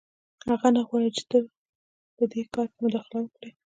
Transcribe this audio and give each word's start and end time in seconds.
هغه 0.49 0.67
نه 0.75 0.81
غواړي 0.87 1.09
چې 1.17 1.23
ته 1.29 1.37
په 2.15 2.23
دې 2.31 2.41
کار 2.53 2.67
کې 2.71 2.79
مداخله 2.85 3.19
وکړې 3.21 3.51